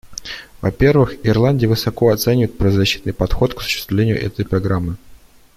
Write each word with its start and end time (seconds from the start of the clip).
Во-первых, 0.61 1.23
Ирландия 1.27 1.67
высоко 1.67 2.09
оценивает 2.09 2.57
правозащитный 2.57 3.13
подход 3.13 3.53
к 3.53 3.59
осуществлению 3.59 4.19
этой 4.19 4.43
Программы. 4.43 4.97